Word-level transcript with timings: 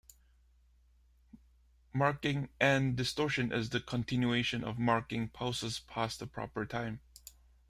Marking 1.93 2.49
end 2.59 2.95
distortion 2.97 3.51
is 3.51 3.69
the 3.69 3.79
continuation 3.79 4.63
of 4.63 4.79
marking 4.79 5.29
pulses 5.29 5.77
past 5.79 6.17
the 6.19 6.25
proper 6.25 6.65
time. 6.65 7.01